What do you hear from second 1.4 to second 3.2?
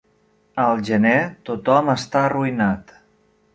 tothom està arruïnat.